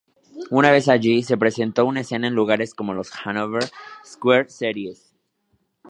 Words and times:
Una 0.49 0.71
vez 0.71 0.87
allí, 0.87 1.21
se 1.21 1.37
presentó 1.37 1.87
en 1.87 1.97
escena 1.97 2.27
en 2.27 2.33
lugares 2.33 2.73
como 2.73 2.95
los 2.95 3.11
Hannover 3.13 3.69
Square 4.03 4.49
series. 4.49 5.13